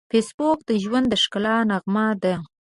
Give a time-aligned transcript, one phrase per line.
[0.11, 2.35] فېسبوک د ژوند د ښکلا نغمه ده